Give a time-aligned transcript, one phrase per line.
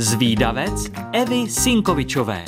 [0.00, 2.44] Zvídavec Evy Sinkovičové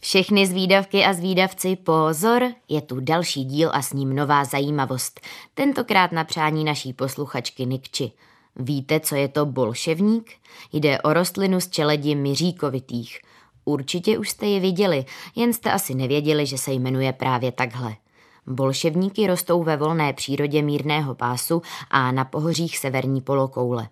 [0.00, 5.20] Všechny zvídavky a zvídavci, pozor, je tu další díl a s ním nová zajímavost.
[5.54, 8.12] Tentokrát na přání naší posluchačky Nikči.
[8.56, 10.30] Víte, co je to bolševník?
[10.72, 13.20] Jde o rostlinu z čeledi myříkovitých.
[13.64, 15.04] Určitě už jste ji viděli,
[15.36, 17.96] jen jste asi nevěděli, že se jmenuje právě takhle.
[18.46, 23.88] Bolševníky rostou ve volné přírodě mírného pásu a na pohořích severní polokoule.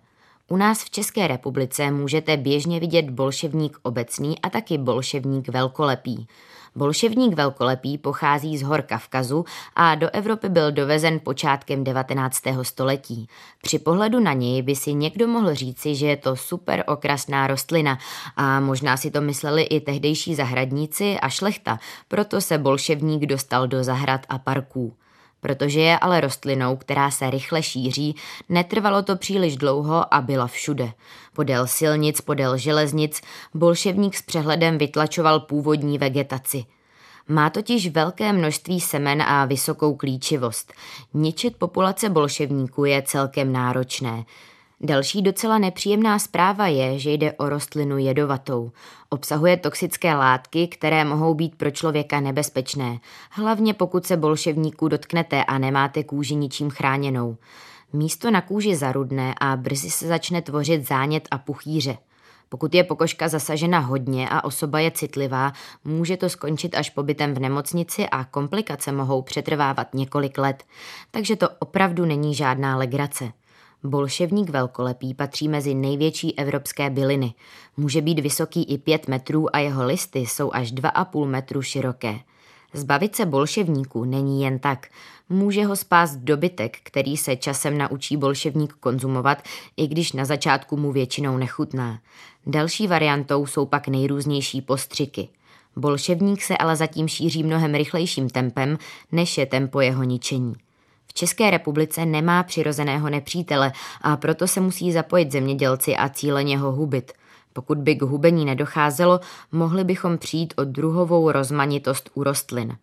[0.51, 6.27] U nás v České republice můžete běžně vidět bolševník obecný a taky bolševník velkolepý.
[6.75, 9.45] Bolševník velkolepý pochází z hor Kavkazu
[9.75, 12.41] a do Evropy byl dovezen počátkem 19.
[12.61, 13.27] století.
[13.61, 17.97] Při pohledu na něj by si někdo mohl říci, že je to super okrasná rostlina
[18.35, 23.83] a možná si to mysleli i tehdejší zahradníci a šlechta, proto se bolševník dostal do
[23.83, 24.93] zahrad a parků.
[25.41, 28.15] Protože je ale rostlinou, která se rychle šíří,
[28.49, 30.91] netrvalo to příliš dlouho a byla všude.
[31.33, 33.21] Podél silnic, podél železnic,
[33.53, 36.65] bolševník s přehledem vytlačoval původní vegetaci.
[37.27, 40.73] Má totiž velké množství semen a vysokou klíčivost.
[41.13, 44.25] Ničit populace bolševníků je celkem náročné.
[44.83, 48.71] Další docela nepříjemná zpráva je, že jde o rostlinu jedovatou.
[49.09, 52.99] Obsahuje toxické látky, které mohou být pro člověka nebezpečné,
[53.31, 57.37] hlavně pokud se bolševníků dotknete a nemáte kůži ničím chráněnou.
[57.93, 61.97] Místo na kůži zarudne a brzy se začne tvořit zánět a puchýře.
[62.49, 65.53] Pokud je pokožka zasažena hodně a osoba je citlivá,
[65.83, 70.63] může to skončit až pobytem v nemocnici a komplikace mohou přetrvávat několik let.
[71.11, 73.31] Takže to opravdu není žádná legrace.
[73.83, 77.33] Bolševník velkolepý patří mezi největší evropské byliny.
[77.77, 82.19] Může být vysoký i 5 metrů a jeho listy jsou až 2,5 metru široké.
[82.73, 84.87] Zbavit se bolševníků není jen tak.
[85.29, 89.43] Může ho spást dobytek, který se časem naučí bolševník konzumovat,
[89.77, 91.99] i když na začátku mu většinou nechutná.
[92.45, 95.29] Další variantou jsou pak nejrůznější postřiky.
[95.75, 98.77] Bolševník se ale zatím šíří mnohem rychlejším tempem,
[99.11, 100.53] než je tempo jeho ničení.
[101.11, 106.71] V České republice nemá přirozeného nepřítele a proto se musí zapojit zemědělci a cíleně ho
[106.71, 107.11] hubit.
[107.53, 109.19] Pokud by k hubení nedocházelo,
[109.51, 112.77] mohli bychom přijít o druhovou rozmanitost u rostlin.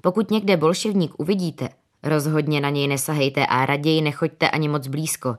[0.00, 1.68] Pokud někde bolševník uvidíte,
[2.02, 5.36] rozhodně na něj nesahejte a raději nechoďte ani moc blízko.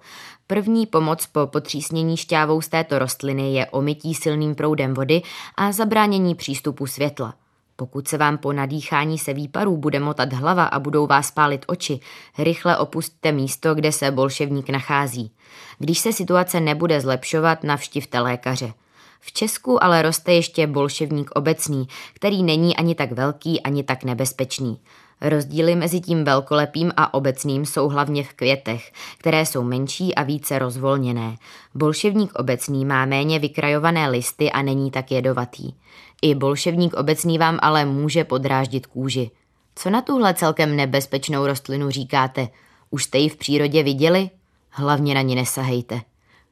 [0.47, 5.21] První pomoc po potřísnění šťávou z této rostliny je omytí silným proudem vody
[5.55, 7.33] a zabránění přístupu světla.
[7.75, 11.99] Pokud se vám po nadýchání se výparů bude motat hlava a budou vás pálit oči,
[12.37, 15.31] rychle opustte místo, kde se bolševník nachází.
[15.79, 18.73] Když se situace nebude zlepšovat, navštivte lékaře.
[19.19, 24.79] V Česku ale roste ještě bolševník obecný, který není ani tak velký, ani tak nebezpečný.
[25.21, 30.59] Rozdíly mezi tím velkolepým a obecným jsou hlavně v květech, které jsou menší a více
[30.59, 31.35] rozvolněné.
[31.75, 35.73] Bolševník obecný má méně vykrajované listy a není tak jedovatý.
[36.21, 39.31] I bolševník obecný vám ale může podráždit kůži.
[39.75, 42.47] Co na tuhle celkem nebezpečnou rostlinu říkáte?
[42.89, 44.29] Už jste ji v přírodě viděli?
[44.69, 46.01] Hlavně na ní nesahejte.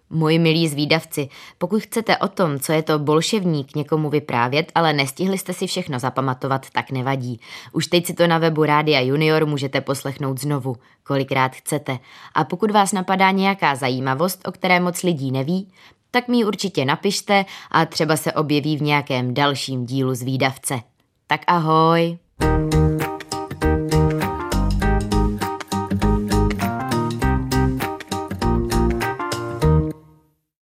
[0.09, 5.37] Moji milí zvídavci, pokud chcete o tom, co je to bolševník, někomu vyprávět, ale nestihli
[5.37, 7.39] jste si všechno zapamatovat, tak nevadí.
[7.71, 11.99] Už teď si to na webu Rádia Junior můžete poslechnout znovu, kolikrát chcete.
[12.35, 15.71] A pokud vás napadá nějaká zajímavost, o které moc lidí neví,
[16.11, 20.79] tak mi určitě napište a třeba se objeví v nějakém dalším dílu zvídavce.
[21.27, 22.17] Tak ahoj!